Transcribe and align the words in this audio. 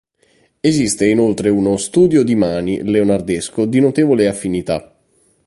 Esiste 0.63 1.07
inoltre 1.07 1.49
uno 1.49 1.77
"Studio 1.77 2.23
di 2.23 2.33
mani" 2.33 2.81
leonardesco 2.81 3.65
di 3.65 3.79
notevole 3.79 4.27
affinità. 4.27 4.95